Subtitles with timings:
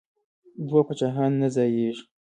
[0.67, 2.03] دوه پاچاهان نه ځاییږي.